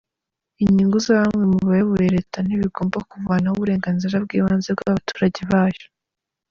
Inyungu 0.63 0.97
za 1.05 1.15
bamwe 1.21 1.43
mu 1.51 1.59
bayoboye 1.69 2.09
Leta 2.17 2.37
ntibigomba 2.41 2.97
kuvanaho 3.09 3.55
uburenganzira 3.57 4.15
bw’ibanze 4.25 4.69
bw’abaturage 4.79 5.41
bayo. 5.51 5.85